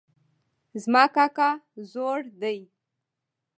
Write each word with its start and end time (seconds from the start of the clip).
زما 0.83 1.03
کاکا 1.15 1.49
زوړ 1.91 2.19
ده 2.39 2.53